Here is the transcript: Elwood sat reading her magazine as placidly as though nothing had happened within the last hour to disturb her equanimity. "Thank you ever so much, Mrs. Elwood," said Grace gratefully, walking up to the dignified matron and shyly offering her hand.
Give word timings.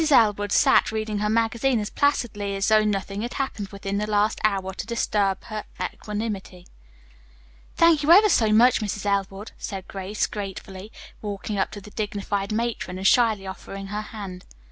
Elwood 0.11 0.51
sat 0.51 0.91
reading 0.91 1.19
her 1.19 1.29
magazine 1.29 1.79
as 1.79 1.91
placidly 1.91 2.55
as 2.55 2.67
though 2.69 2.83
nothing 2.83 3.21
had 3.21 3.35
happened 3.35 3.67
within 3.67 3.99
the 3.99 4.09
last 4.09 4.41
hour 4.43 4.73
to 4.73 4.87
disturb 4.87 5.43
her 5.43 5.63
equanimity. 5.79 6.65
"Thank 7.75 8.01
you 8.01 8.11
ever 8.11 8.27
so 8.29 8.51
much, 8.51 8.81
Mrs. 8.81 9.05
Elwood," 9.05 9.51
said 9.59 9.87
Grace 9.87 10.25
gratefully, 10.25 10.91
walking 11.21 11.59
up 11.59 11.69
to 11.73 11.81
the 11.81 11.91
dignified 11.91 12.51
matron 12.51 12.97
and 12.97 13.05
shyly 13.05 13.45
offering 13.45 13.87
her 13.93 14.01
hand. 14.01 14.43